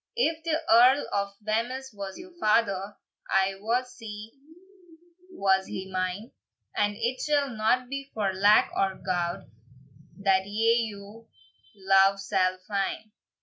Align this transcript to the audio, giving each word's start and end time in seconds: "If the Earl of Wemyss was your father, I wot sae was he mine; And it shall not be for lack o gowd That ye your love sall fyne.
"If 0.15 0.43
the 0.43 0.59
Earl 0.67 1.05
of 1.13 1.35
Wemyss 1.45 1.93
was 1.93 2.17
your 2.17 2.31
father, 2.39 2.97
I 3.29 3.53
wot 3.59 3.87
sae 3.87 4.31
was 5.29 5.67
he 5.67 5.91
mine; 5.91 6.31
And 6.75 6.95
it 6.97 7.21
shall 7.21 7.51
not 7.51 7.87
be 7.87 8.09
for 8.11 8.33
lack 8.33 8.71
o 8.75 8.95
gowd 9.05 9.43
That 10.17 10.47
ye 10.47 10.87
your 10.89 11.27
love 11.75 12.19
sall 12.19 12.57
fyne. 12.67 13.11